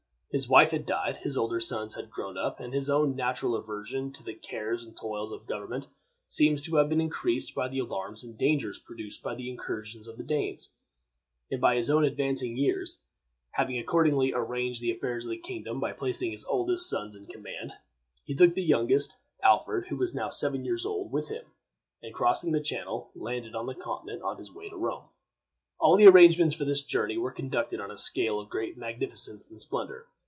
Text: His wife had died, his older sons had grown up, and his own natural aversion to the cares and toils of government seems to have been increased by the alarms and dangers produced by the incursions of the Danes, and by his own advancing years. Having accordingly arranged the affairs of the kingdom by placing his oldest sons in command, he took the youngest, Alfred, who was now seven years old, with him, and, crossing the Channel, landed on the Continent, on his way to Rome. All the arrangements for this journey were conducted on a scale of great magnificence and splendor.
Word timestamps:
His 0.33 0.47
wife 0.47 0.71
had 0.71 0.85
died, 0.85 1.17
his 1.17 1.35
older 1.35 1.59
sons 1.59 1.95
had 1.95 2.09
grown 2.09 2.37
up, 2.37 2.61
and 2.61 2.73
his 2.73 2.89
own 2.89 3.17
natural 3.17 3.53
aversion 3.53 4.13
to 4.13 4.23
the 4.23 4.33
cares 4.33 4.81
and 4.81 4.95
toils 4.95 5.33
of 5.33 5.45
government 5.45 5.87
seems 6.25 6.61
to 6.61 6.77
have 6.77 6.87
been 6.87 7.01
increased 7.01 7.53
by 7.53 7.67
the 7.67 7.79
alarms 7.79 8.23
and 8.23 8.37
dangers 8.37 8.79
produced 8.79 9.21
by 9.21 9.35
the 9.35 9.49
incursions 9.49 10.07
of 10.07 10.15
the 10.15 10.23
Danes, 10.23 10.69
and 11.51 11.59
by 11.59 11.75
his 11.75 11.89
own 11.89 12.05
advancing 12.05 12.55
years. 12.55 13.01
Having 13.55 13.79
accordingly 13.79 14.31
arranged 14.33 14.79
the 14.79 14.89
affairs 14.91 15.25
of 15.25 15.31
the 15.31 15.37
kingdom 15.37 15.81
by 15.81 15.91
placing 15.91 16.31
his 16.31 16.45
oldest 16.45 16.89
sons 16.89 17.13
in 17.13 17.25
command, 17.25 17.73
he 18.23 18.33
took 18.33 18.53
the 18.53 18.63
youngest, 18.63 19.17
Alfred, 19.43 19.87
who 19.89 19.97
was 19.97 20.15
now 20.15 20.29
seven 20.29 20.63
years 20.63 20.85
old, 20.85 21.11
with 21.11 21.27
him, 21.27 21.43
and, 22.01 22.13
crossing 22.13 22.53
the 22.53 22.61
Channel, 22.61 23.11
landed 23.15 23.53
on 23.53 23.65
the 23.65 23.75
Continent, 23.75 24.21
on 24.21 24.37
his 24.37 24.49
way 24.49 24.69
to 24.69 24.77
Rome. 24.77 25.09
All 25.77 25.97
the 25.97 26.07
arrangements 26.07 26.55
for 26.55 26.63
this 26.63 26.81
journey 26.81 27.17
were 27.17 27.31
conducted 27.31 27.81
on 27.81 27.91
a 27.91 27.97
scale 27.97 28.39
of 28.39 28.47
great 28.47 28.77
magnificence 28.77 29.45
and 29.49 29.59
splendor. 29.59 30.07